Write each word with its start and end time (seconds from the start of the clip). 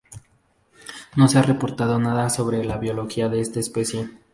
No 1.15 1.27
se 1.27 1.37
ha 1.37 1.43
reportado 1.43 1.99
nada 1.99 2.31
sobre 2.31 2.65
la 2.65 2.79
biología 2.79 3.29
de 3.29 3.39
esta 3.41 3.59
especie. 3.59 4.09